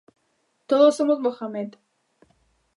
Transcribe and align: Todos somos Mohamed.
Todos 0.69 0.95
somos 0.97 1.19
Mohamed. 1.25 1.69